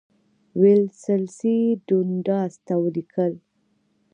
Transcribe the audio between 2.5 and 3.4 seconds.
ته ولیکل.